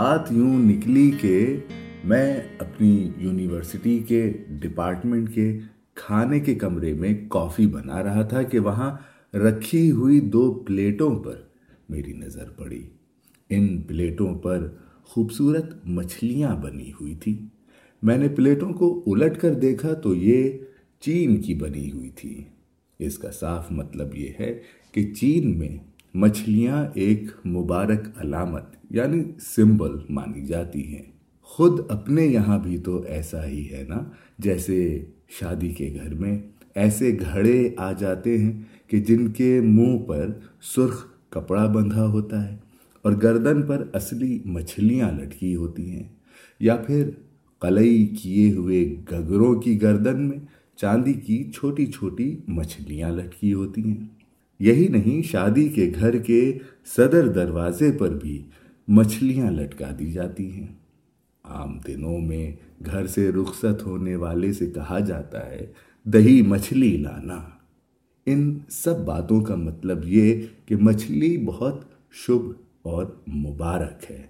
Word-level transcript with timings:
بات 0.00 0.32
یوں 0.32 0.58
نکلی 0.58 1.10
کہ 1.20 1.56
میں 2.04 2.40
اپنی 2.58 3.10
یونیورسٹی 3.16 3.98
کے 3.98 4.32
ڈپارٹمنٹ 4.48 5.34
کے 5.34 5.58
کھانے 5.94 6.40
کے 6.40 6.54
کمرے 6.54 6.92
میں 6.92 7.14
کافی 7.28 7.66
بنا 7.66 8.04
رہا 8.04 8.22
تھا 8.22 8.42
کہ 8.42 8.58
وہاں 8.58 8.96
رکھی 9.36 9.90
ہوئی 9.90 10.20
دو 10.20 10.54
پلیٹوں 10.54 11.18
پر 11.18 11.34
میری 11.88 12.12
نظر 12.12 12.50
پڑی۔ 12.50 12.82
ان 13.50 13.82
پلیٹوں 13.82 14.38
پر 14.38 14.68
خوبصورت 15.04 15.74
مچھلیاں 15.84 16.56
بنی 16.56 16.92
ہوئی 17.00 17.14
تھی۔ 17.14 17.46
میں 18.02 18.18
نے 18.18 18.28
پلیٹوں 18.28 18.72
کو 18.72 19.02
الٹ 19.06 19.40
کر 19.40 19.54
دیکھا 19.54 19.94
تو 19.94 20.14
یہ 20.14 20.50
چین 21.00 21.40
کی 21.40 21.54
بنی 21.54 21.92
ہوئی 21.92 22.10
تھی۔ 22.10 22.44
اس 22.98 23.18
کا 23.18 23.30
صاف 23.30 23.72
مطلب 23.72 24.14
یہ 24.14 24.28
ہے 24.40 24.58
کہ 24.92 25.14
چین 25.14 25.58
میں 25.58 25.76
مچھلیاں 26.14 26.86
ایک 26.94 27.46
مبارک 27.46 28.00
علامت 28.16 28.62
یعنی 28.90 29.22
سمبل 29.40 29.90
مانی 30.10 30.46
جاتی 30.46 30.86
ہیں۔ 30.86 31.02
خود 31.42 31.80
اپنے 31.88 32.26
یہاں 32.26 32.58
بھی 32.58 32.78
تو 32.78 33.02
ایسا 33.02 33.46
ہی 33.46 33.68
ہے 33.72 33.84
نا، 33.88 34.04
جیسے 34.38 35.04
شادی 35.28 35.68
کے 35.68 35.94
گھر 36.02 36.14
میں 36.14 36.38
ایسے 36.74 37.18
گھڑے 37.20 37.68
آ 37.76 37.92
جاتے 37.92 38.38
ہیں 38.38 38.62
کہ 38.86 39.00
جن 39.00 39.28
کے 39.28 39.60
منہ 39.60 39.98
پر 39.98 40.30
سرخ 40.62 41.04
کپڑا 41.28 41.66
بندھا 41.66 42.06
ہوتا 42.06 42.52
ہے 42.52 42.56
اور 43.02 43.12
گردن 43.22 43.62
پر 43.62 43.84
اصلی 43.92 44.38
مچھلیاں 44.44 45.10
لٹکی 45.12 45.54
ہوتی 45.54 45.90
ہیں۔ 45.90 46.08
یا 46.60 46.76
پھر 46.76 47.10
قلعی 47.58 48.06
کیے 48.06 48.52
ہوئے 48.52 48.96
گگروں 49.12 49.60
کی 49.60 49.82
گردن 49.82 50.28
میں 50.28 50.38
چاندی 50.76 51.12
کی 51.12 51.50
چھوٹی 51.50 51.86
چھوٹی 51.86 52.36
مچھلیاں 52.48 53.10
لٹکی 53.10 53.52
ہوتی 53.54 53.82
ہیں۔ 53.82 54.19
یہی 54.60 54.88
نہیں 54.88 55.22
شادی 55.22 55.68
کے 55.68 55.92
گھر 56.00 56.18
کے 56.18 56.58
صدر 56.96 57.28
دروازے 57.28 57.92
پر 57.92 58.08
بھی 58.08 58.42
مچھلیاں 58.88 59.50
لٹکا 59.50 59.90
دی 59.98 60.12
جاتی 60.12 60.52
ہیں۔ 60.52 60.66
عام 61.44 61.78
دنوں 61.86 62.18
میں 62.18 62.52
گھر 62.86 63.06
سے 63.06 63.32
رخصت 63.32 63.82
ہونے 63.82 64.16
والے 64.16 64.52
سے 64.52 64.66
کہا 64.66 64.98
جاتا 64.98 65.50
ہے، 65.50 65.66
دہی 66.04 66.42
مچھلی 66.42 66.96
لانا 66.96 67.48
ان 68.26 68.58
سب 68.68 69.04
باتوں 69.04 69.40
کا 69.40 69.54
مطلب 69.54 69.98
یہ 70.04 70.42
کہ 70.66 70.76
مچھلی 70.76 71.36
بہت 71.36 71.84
شبھ 72.12 72.52
اور 72.82 73.06
مبارک 73.28 74.10
ہے۔ 74.10 74.26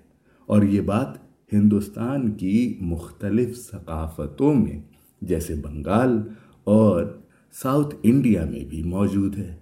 اور 0.47 0.63
یہ 0.63 0.81
بات 0.81 1.09
ہندوستان 1.53 2.31
کی 2.31 2.75
مختلف 2.81 3.71
ثقافتوں 3.71 4.55
میں، 4.55 4.81
جیسے 5.23 5.55
بنگال 5.55 6.23
اور 6.65 7.21
ساؤتھ 7.53 7.95
انڈیا 8.03 8.45
میں 8.45 8.65
بھی 8.65 8.83
موجود 8.83 9.39
ہے۔ 9.39 9.57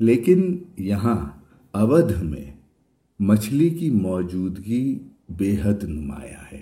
لیکن 0.00 0.58
یہاں 0.78 1.28
اودھ 1.72 2.24
میں 2.24 2.52
مچھلی 3.20 3.68
کی 3.70 3.90
موجودگی 3.90 4.98
بے 5.28 5.56
حد 5.62 5.84
نمایاں 5.84 6.44
ہے۔ 6.52 6.60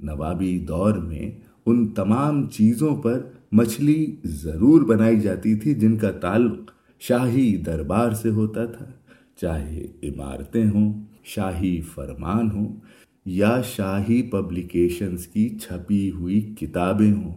نوابی 0.00 0.58
دور 0.58 0.94
میں 0.94 1.30
ان 1.66 1.88
تمام 1.88 2.46
چیزوں 2.48 2.96
پر 2.96 3.22
مچھلی 3.52 4.16
ضرور 4.24 4.82
بنائی 4.82 5.20
جاتی 5.20 5.54
تھی 5.54 5.74
جن 5.74 5.96
کا 5.96 6.10
تعلق 6.10 6.70
شاہی 7.00 7.56
دربار 7.56 8.12
سے 8.12 8.30
ہوتا 8.30 8.64
تھا۔ 8.64 8.84
چاہے 9.40 9.86
عمارتیں 10.02 10.70
ہوں، 10.70 11.02
شاہی 11.24 11.80
فرمان 11.80 12.50
ہوں 12.50 12.76
یا 13.26 13.62
شاہی 13.62 14.22
پبلیکیشنز 14.22 15.26
کی 15.26 15.48
چھپی 15.48 16.10
ہوئی 16.10 16.40
کتابیں 16.40 17.12
ہوں، 17.12 17.34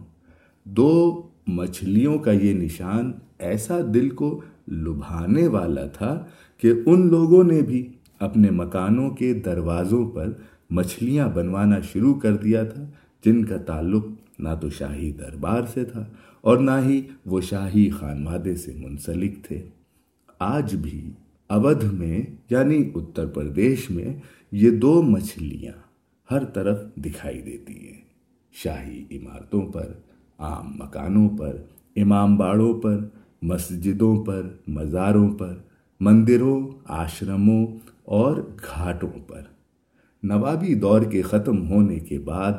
دو 0.64 1.22
مچھلیوں 1.46 2.18
کا 2.18 2.32
یہ 2.32 2.54
نشان 2.54 3.12
ایسا 3.38 3.78
دل 3.94 4.08
کو 4.08 4.40
لبھانے 4.68 5.46
والا 5.46 5.86
تھا 5.86 6.26
کہ 6.58 6.72
ان 6.86 7.06
لوگوں 7.08 7.44
نے 7.44 7.62
بھی 7.62 7.88
اپنے 8.20 8.50
مکانوں 8.50 9.10
کے 9.10 9.34
دروازوں 9.34 10.10
پر 10.10 10.32
مچھلیاں 10.70 11.28
بنوانا 11.28 11.80
شروع 11.80 12.14
کر 12.14 12.36
دیا 12.36 12.64
تھا، 12.64 12.84
جن 13.24 13.44
کا 13.44 13.56
تعلق 13.56 14.06
نہ 14.38 14.48
تو 14.60 14.70
شاہی 14.70 15.12
دربار 15.12 15.62
سے 15.74 15.84
تھا 15.84 16.06
اور 16.40 16.58
نہ 16.58 16.70
ہی 16.84 17.02
وہ 17.26 17.40
شاہی 17.40 17.90
خانوادے 17.90 18.54
سے 18.54 18.72
منسلک 18.74 19.44
تھے۔ 19.44 19.62
آج 20.38 20.74
بھی 20.74 21.10
اودھ 21.48 21.84
میں 21.84 22.22
یعنی 22.50 22.90
اتر 22.94 23.26
پردیش 23.26 23.90
میں، 23.90 24.14
یہ 24.52 24.70
دو 24.70 25.02
مچھلیاں 25.02 25.72
ہر 26.30 26.44
طرف 26.44 26.78
دکھائی 26.96 27.40
دیتی 27.40 27.86
ہیں۔ 27.86 28.00
شاہی 28.52 29.04
عمارتوں 29.10 29.62
پر، 29.62 29.92
عام 30.38 30.72
مکانوں 30.74 31.28
پر، 31.38 31.56
امام 31.96 32.36
باڑوں 32.36 32.80
پر 32.80 32.98
مسجدوں 33.42 34.24
پر، 34.24 34.42
مزاروں 34.68 35.30
پر، 35.30 35.54
مندروں، 36.00 36.68
آشرموں 36.84 37.66
اور 38.04 38.36
گھاٹوں 38.36 39.20
پر۔ 39.26 39.42
نوابی 40.22 40.74
دور 40.74 41.02
کے 41.02 41.22
ختم 41.22 41.66
ہونے 41.68 41.98
کے 41.98 42.18
بعد 42.18 42.52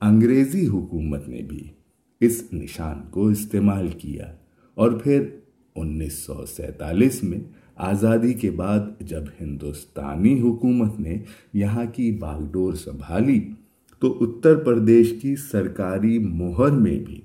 انگریزی 0.00 0.66
حکومت 0.66 1.28
نے 1.28 1.42
بھی 1.42 1.68
اس 2.20 2.42
نشان 2.52 3.10
کو 3.10 3.26
استعمال 3.28 3.88
کیا 3.88 4.32
اور 4.74 4.90
پھر 4.90 5.24
انیس 5.76 6.18
سو 6.18 6.46
سینتالیس 6.46 7.22
میں 7.22 7.38
آزادی 7.76 8.32
کے 8.32 8.50
بعد 8.50 8.80
جب 9.00 9.22
ہندوستانی 9.40 10.40
حکومت 10.40 11.00
نے 11.00 11.18
یہاں 11.52 11.84
کی 11.94 12.10
باغڈور 12.10 12.74
سنبھالی 12.74 13.40
تو 14.00 14.18
اتر 14.20 14.54
پردیش 14.54 15.14
کی 15.22 15.36
سرکاری 15.36 16.18
مہر 16.18 16.70
میں 16.70 16.98
بھی 16.98 17.20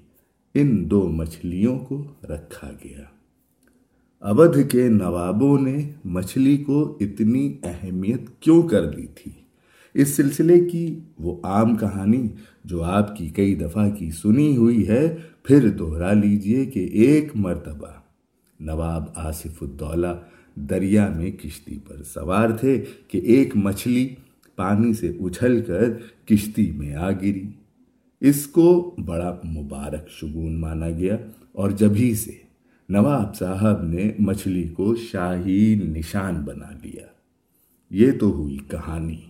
ان 0.53 0.91
دو 0.91 1.09
مچھلیوں 1.09 1.79
کو 1.79 2.03
رکھا 2.23 2.71
گیا۔ 2.83 3.03
اودھ 4.19 4.57
کے 4.69 4.87
نوابوں 4.87 5.59
نے 5.59 5.91
مچھلی 6.05 6.57
کو 6.57 6.97
اتنی 6.99 7.57
اہمیت 7.63 8.21
کیوں 8.39 8.63
کر 8.63 8.85
دی 8.85 9.07
تھی؟ 9.15 9.31
اس 9.93 10.09
سلسلے 10.15 10.69
کی 10.69 10.99
وہ 11.19 11.39
عام 11.43 11.75
کہانی 11.75 12.27
جو 12.63 12.83
آپ 12.83 13.17
کی 13.17 13.29
کئی 13.29 13.55
دفعہ 13.55 13.89
کی 13.89 14.11
سنی 14.11 14.57
ہوئی 14.57 14.87
ہے، 14.87 15.17
پھر 15.43 15.69
دوہرا 15.69 16.13
لیجیے 16.13 16.65
کہ 16.65 16.79
ایک 16.79 17.31
مرتبہ 17.35 17.87
نواب 18.59 19.03
آصف 19.15 19.63
الدولہ 19.63 20.21
دریا 20.55 21.09
میں 21.17 21.31
کشتی 21.31 21.79
پر 21.87 22.03
سوار 22.03 22.49
تھے 22.49 22.83
کہ 23.07 23.17
ایک 23.17 23.57
مچھلی 23.57 24.09
پانی 24.55 24.93
سے 24.93 25.09
اچھل 25.09 25.61
کر 25.61 25.83
کشتی 26.25 26.71
میں 26.71 26.95
آ 26.95 27.11
گری۔ 27.11 27.47
اس 28.21 28.47
کو 28.47 28.95
بڑا 29.05 29.39
مبارک 29.45 30.09
شگون 30.09 30.59
مانا 30.59 30.89
گیا 30.89 31.17
اور 31.51 31.69
جبھی 31.69 32.15
سے 32.15 32.31
نواب 32.89 33.35
صاحب 33.35 33.83
نے 33.83 34.11
مچھلی 34.19 34.63
کو 34.63 34.95
شاہی 34.95 35.75
نشان 35.75 36.35
بنا 36.35 36.69
لیا۔ 36.83 37.05
یہ 37.89 38.11
تو 38.19 38.31
ہوئی 38.31 38.57
کہانی۔ 38.67 39.21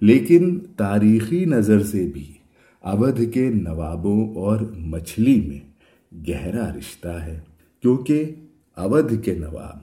لیکن 0.00 0.60
تاریخی 0.76 1.44
نظر 1.44 1.82
سے 1.82 2.10
بھی 2.14 2.32
اودھ 2.80 3.22
کے 3.34 3.50
نوابوں 3.50 4.34
اور 4.34 4.60
مچھلی 4.76 5.40
میں 5.40 5.60
گہرا 6.28 6.72
رشتہ 6.78 7.08
ہے، 7.08 7.40
کیونکہ 7.82 8.34
اودھ 8.76 9.14
کے 9.24 9.34
نواب 9.34 9.78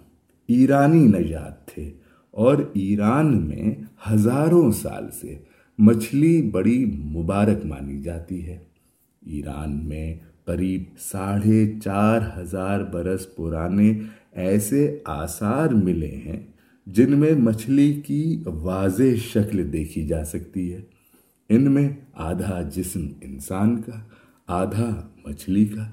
ایرانی 0.48 1.08
نجات 1.08 1.68
تھے 1.68 1.92
اور 2.32 2.58
ایران 2.74 3.48
میں 3.48 3.76
ہزاروں 4.12 4.72
سال 4.72 5.06
سے 5.22 5.53
مچھلی 5.78 6.42
بڑی 6.42 6.86
مبارک 6.86 7.66
مانی 7.66 8.02
جاتی 8.02 8.48
ہے۔ 8.48 8.60
ایران 9.26 9.86
میں 9.86 10.16
قریب 10.46 10.84
ساڑھے 11.00 11.74
چار 11.84 12.22
ہزار 12.38 12.80
برس 12.84 13.36
پرانے 13.36 13.94
ایسے 14.32 15.00
آثار 15.06 15.70
ملے 15.70 16.16
ہیں 16.26 16.40
جن 16.88 17.20
میں 17.20 17.34
مچھلی 17.36 18.02
کی 18.06 18.44
واضح 18.46 19.16
شکل 19.34 19.74
دیکھی 19.74 20.08
جا 20.08 20.24
سکتی 20.24 20.74
ہے۔ 20.74 20.82
ان 21.50 21.72
میں 21.72 21.90
آدھا 22.14 22.62
جسم 22.62 23.08
انسان 23.22 23.82
کا، 23.82 24.00
آدھا 24.48 25.08
مچھلی 25.26 25.66
کا، 25.66 25.90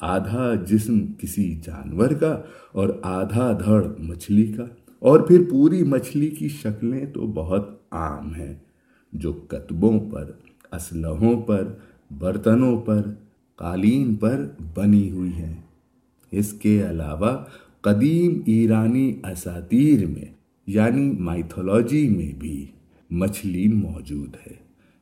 آدھا 0.00 0.54
جسم 0.68 1.06
کسی 1.18 1.60
جانور 1.66 2.08
کا 2.08 2.42
اور 2.72 2.88
آدھا 3.02 3.58
دھڑ 3.64 3.84
مچھلی 3.98 4.46
کا۔ 4.46 4.64
اور 4.98 5.20
پھر 5.20 5.42
پوری 5.50 5.82
مچھلی 5.82 6.30
کی 6.30 6.48
شکلیں 6.48 7.06
تو 7.06 7.26
بہت 7.26 7.68
عام 7.90 8.34
ہیں۔ 8.34 8.54
جو 9.12 9.32
کتبوں 9.32 10.10
پر، 10.10 10.30
اسلحوں 10.72 11.42
پر، 11.42 11.74
برتنوں 12.18 12.80
پر، 12.80 13.02
قالین 13.56 14.14
پر 14.14 14.48
بنی 14.74 15.10
ہوئی 15.10 15.32
ہیں۔ 15.32 15.56
اس 16.30 16.52
کے 16.52 16.90
علاوہ 16.90 17.44
قدیم 17.80 18.42
ایرانی 18.46 19.12
اساتیر 19.24 20.06
میں 20.06 20.24
یعنی 20.66 21.10
مائتھولوجی 21.10 22.08
میں 22.08 22.32
بھی 22.38 22.66
مچھلی 23.10 23.68
موجود 23.68 24.34
ہے۔ 24.46 24.54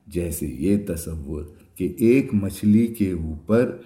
جیسے 0.07 0.47
یہ 0.47 0.77
تصور 0.87 1.43
کہ 1.75 1.95
ایک 1.99 2.35
مچھلی 2.35 2.87
کے 2.87 3.13
اوپر 3.13 3.77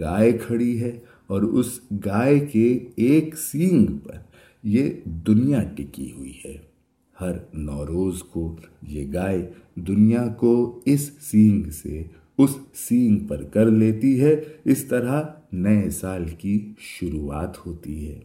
گائے 0.00 0.32
کھڑی 0.32 0.80
ہے 0.80 0.98
اور 1.26 1.42
اس 1.42 1.80
گائے 2.06 2.40
کے 2.40 2.78
ایک 2.96 3.38
سینگ 3.38 3.86
پر 3.86 4.14
یہ 4.62 4.90
دنیا 5.04 5.62
ٹکی 5.76 6.12
ہوئی 6.12 6.32
ہے۔ 6.44 6.75
ہر 7.20 7.32
نوروز 7.52 8.22
کو 8.22 8.56
یہ 8.82 9.12
گائے 9.14 9.50
دنیا 9.74 10.26
کو 10.26 10.80
اس 10.84 11.10
سینگ 11.20 11.70
سے 11.70 12.02
اس 12.38 12.56
سینگ 12.74 13.18
پر 13.18 13.42
کر 13.42 13.70
لیتی 13.70 14.20
ہے۔ 14.20 14.36
اس 14.64 14.84
طرح 14.84 15.22
نئے 15.52 15.90
سال 15.90 16.24
کی 16.38 16.72
شروعات 16.78 17.66
ہوتی 17.66 18.08
ہے۔ 18.08 18.20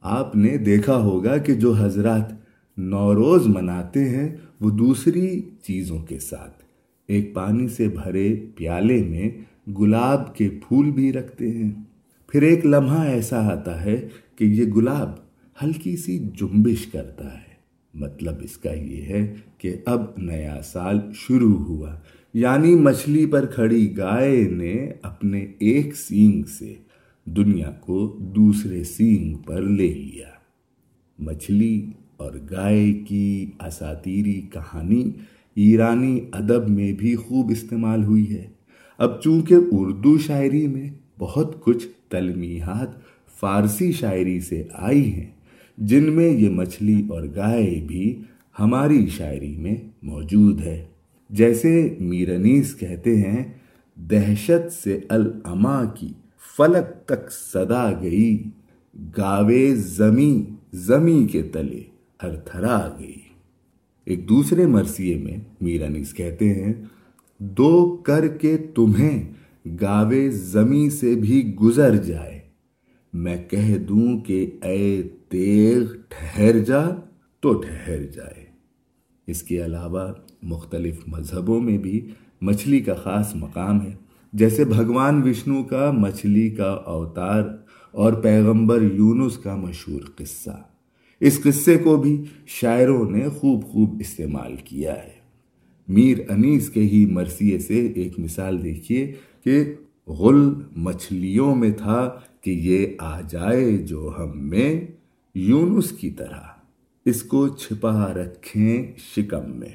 آپ 0.00 0.36
نے 0.36 0.56
دیکھا 0.56 0.96
ہوگا 0.96 1.36
کہ 1.36 1.54
جو 1.54 1.72
حضرات 1.72 2.32
نوروز 2.78 3.46
مناتے 3.46 4.08
ہیں، 4.08 4.36
وہ 4.60 4.70
دوسری 4.70 5.42
چیزوں 5.62 5.98
کے 5.98 6.18
ساتھ، 6.18 6.62
ایک 7.06 7.34
پانی 7.34 7.68
سے 7.68 7.88
بھرے 7.88 8.46
پیالے 8.56 9.02
میں 9.02 9.30
گلاب 9.70 10.36
کے 10.36 10.48
پھول 10.48 10.90
بھی 10.90 11.12
رکھتے 11.12 11.50
ہیں۔ 11.50 11.70
پھر 12.26 12.42
ایک 12.42 12.66
لمحہ 12.66 13.00
ایسا 13.00 13.52
آتا 13.52 13.84
ہے 13.84 14.08
کہ 14.36 14.44
یہ 14.44 14.64
گلاب 14.64 15.10
ہلکی 15.62 15.96
سی 15.96 16.18
جنبش 16.18 16.86
کرتا 16.86 17.34
ہے۔ 17.34 17.55
مطلب 17.96 18.34
اس 18.40 18.56
کا 18.56 18.72
یہ 18.72 19.02
ہے 19.02 19.34
کہ 19.58 19.76
اب 19.86 20.02
نیا 20.16 20.60
سال 20.64 21.00
شروع 21.14 21.58
ہوا۔ 21.64 21.94
یعنی 22.34 22.74
مچھلی 22.74 23.26
پر 23.26 23.46
کھڑی 23.46 23.96
گائے 23.96 24.48
نے 24.50 24.92
اپنے 25.02 25.46
ایک 25.58 25.96
سینگ 25.96 26.42
سے 26.42 26.74
دنیا 27.24 27.70
کو 27.70 28.18
دوسرے 28.20 28.84
سینگ 28.84 29.34
پر 29.34 29.62
لے 29.62 29.94
لیا۔ 29.94 30.28
مچھلی 31.18 31.86
اور 32.16 32.32
گائے 32.50 32.92
کی 32.92 33.50
اساتیری 33.60 34.40
کہانی 34.40 35.10
ایرانی 35.54 36.20
ادب 36.32 36.68
میں 36.68 36.92
بھی 36.92 37.16
خوب 37.16 37.50
استعمال 37.50 38.04
ہوئی 38.04 38.30
ہے۔ 38.30 38.46
اب 38.98 39.22
چونکہ 39.22 39.54
اردو 39.72 40.18
شاعری 40.18 40.66
میں 40.66 40.90
بہت 41.18 41.64
کچھ 41.64 41.86
تلمیحات 42.08 42.88
فارسی 43.40 43.92
شاعری 43.92 44.40
سے 44.40 44.64
آئی 44.72 45.12
ہیں 45.12 45.35
جن 45.78 46.12
میں 46.12 46.28
یہ 46.28 46.48
مچھلی 46.48 47.06
اور 47.08 47.22
گائے 47.36 47.84
بھی 47.86 48.22
ہماری 48.58 49.06
شاعری 49.06 49.56
میں 49.56 49.74
موجود 50.02 50.60
ہے۔ 50.60 50.84
جیسے 51.30 51.96
میرنیس 52.00 52.74
کہتے 52.74 53.16
ہیں، 53.16 53.44
دہشت 53.96 54.72
سے 54.72 55.00
الما 55.08 55.84
کی 55.84 56.12
فلک 56.56 57.06
تک 57.06 57.32
صدا 57.52 57.92
گئی، 58.02 58.44
گاوے 59.18 59.74
زمیں 59.74 60.52
زمیں 60.72 61.32
کے 61.32 61.42
تلے 61.42 61.82
ہر 62.22 62.36
تھرا 62.36 62.96
گئی۔ 62.98 63.16
ایک 64.04 64.28
دوسرے 64.28 64.66
مرثیے 64.66 65.16
میں 65.16 65.36
میرنیس 65.60 66.14
کہتے 66.14 66.54
ہیں، 66.54 66.72
دو 67.38 67.96
کر 67.96 68.28
کے 68.28 68.56
تمہیں 68.74 69.22
گاوے 69.80 70.30
زمیں 70.30 70.90
سے 70.90 71.14
بھی 71.14 71.54
گزر 71.54 71.96
جائے 71.96 72.35
میں 73.16 73.36
کہہ 73.50 73.76
دوں 73.76 74.20
کہ 74.20 74.50
اے 74.62 75.02
تیغ 75.28 75.82
ٹھہر 76.08 76.58
جا 76.58 76.88
تو 77.40 77.52
ٹھہر 77.52 78.02
جائے۔ 78.02 78.44
اس 79.26 79.42
کے 79.42 79.64
علاوہ 79.64 80.12
مختلف 80.42 80.98
مذہبوں 81.06 81.60
میں 81.60 81.78
بھی 81.78 82.10
مچھلی 82.42 82.80
کا 82.80 82.94
خاص 82.94 83.34
مقام 83.34 83.82
ہے۔ 83.82 83.92
جیسے 84.32 84.64
بھگوان 84.64 85.22
وشنو 85.22 85.64
کا 85.64 85.90
مچھلی 85.90 86.50
کا 86.50 86.70
اوتار 86.70 87.42
اور 87.90 88.12
پیغمبر 88.12 88.82
یونس 88.82 89.38
کا 89.38 89.56
مشہور 89.56 90.00
قصہ۔ 90.16 90.62
اس 91.20 91.40
قصے 91.42 91.78
کو 91.78 91.96
بھی 91.96 92.24
شاعروں 92.46 93.10
نے 93.10 93.28
خوب 93.28 93.64
خوب 93.64 93.96
استعمال 94.00 94.54
کیا 94.64 94.94
ہے۔ 94.94 95.16
میر 95.88 96.18
انیس 96.28 96.70
کے 96.70 96.80
ہی 96.80 97.06
مرثیے 97.06 97.58
سے 97.58 97.86
ایک 97.86 98.18
مثال 98.18 98.64
دیکھیے 98.64 99.12
کہ 99.44 99.74
غل 100.08 100.54
مچھلیوں 100.76 101.54
میں 101.54 101.70
تھا 101.70 102.20
کہ 102.40 102.50
یہ 102.50 102.86
آ 102.98 103.20
جائے 103.20 103.76
جو 103.76 104.12
ہم 104.18 104.48
میں 104.48 104.86
یونس 105.34 105.90
کی 105.90 106.10
طرح۔ 106.10 106.40
اس 107.04 107.22
کو 107.22 107.48
چھپا 107.48 108.12
رکھیں 108.12 108.92
شکم 108.98 109.50
میں۔ 109.50 109.68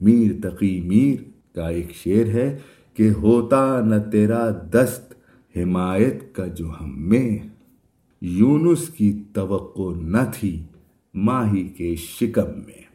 میر 0.00 0.32
تقی 0.42 0.80
میر 0.80 1.22
کا 1.54 1.68
ایک 1.68 1.92
شعر 1.94 2.28
ہے 2.28 2.58
کہ 2.94 3.10
ہوتا 3.10 3.80
نہ 3.80 4.10
تیرا 4.12 4.50
دست 4.50 5.14
حمایت 5.56 6.34
کا 6.34 6.46
جو 6.46 6.70
ہم 6.80 7.08
میں۔ 7.08 7.38
یونس 8.20 8.88
کی 8.88 9.22
توقع 9.32 10.00
نہ 10.00 10.30
تھی 10.34 10.62
ماہی 11.14 11.68
کے 11.68 11.94
شکم 11.94 12.50
میں۔ 12.66 12.87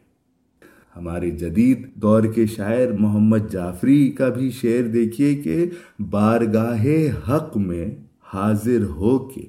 ہمارے 0.95 1.30
جدید 1.31 1.95
دور 1.95 2.24
کے 2.24 2.45
شاعر 2.45 2.92
محمد 2.92 3.51
جعفری 3.51 4.12
کا 4.12 4.30
بھی 4.30 4.51
شعر 4.51 4.88
دیکھیے 4.88 5.36
کہ 5.36 5.69
بارگاہ 6.00 6.86
حق 7.30 7.57
میں 7.57 7.95
حاضر 8.22 8.84
ہو 8.84 9.18
کے 9.19 9.42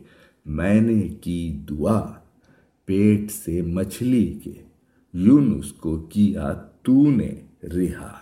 میں 0.47 0.81
نے 0.81 1.09
کی 1.09 1.59
دعا، 1.71 2.13
پیٹ 2.87 3.31
سے 3.31 3.63
مچھلی 3.63 4.39
کے، 4.45 4.53
یونس 5.13 5.73
کو 5.73 6.01
کیا 6.01 6.53
تو 6.83 7.11
نے 7.11 7.31
رہا۔ 7.63 8.13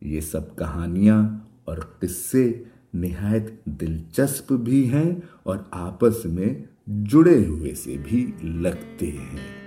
یہ 0.00 0.20
سب 0.20 0.58
کہانیاں 0.58 1.28
اور 1.64 1.76
قصے 1.78 2.62
نہایت 2.94 3.64
دلچسپ 3.64 4.52
بھی 4.52 4.88
ہیں 4.88 5.14
اور 5.42 5.58
آپس 5.70 6.24
میں 6.24 6.54
جڑے 6.86 7.44
ہوئے 7.46 7.74
سے 7.74 7.96
بھی 8.04 8.30
لگتے 8.42 9.06
ہیں۔ 9.06 9.61